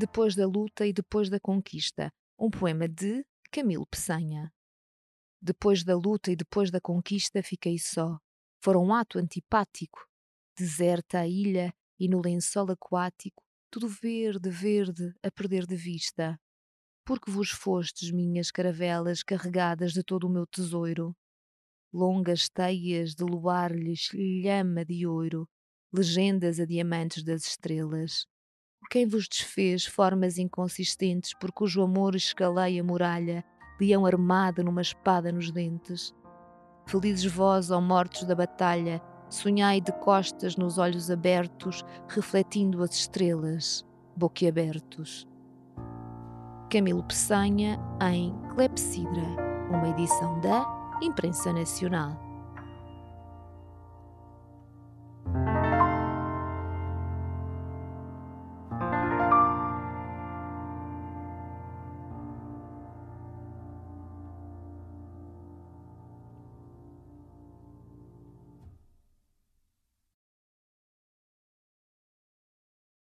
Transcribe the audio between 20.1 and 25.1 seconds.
o meu tesouro. Longas teias de luar-lhes lhama de